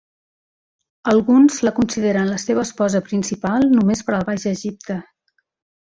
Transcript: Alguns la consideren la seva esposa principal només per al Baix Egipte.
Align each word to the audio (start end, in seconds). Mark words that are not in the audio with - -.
Alguns 1.11 1.57
la 1.67 1.73
consideren 1.81 2.31
la 2.33 2.39
seva 2.45 2.65
esposa 2.69 3.05
principal 3.11 3.71
només 3.79 4.05
per 4.09 4.17
al 4.21 4.29
Baix 4.33 4.51
Egipte. 4.57 4.99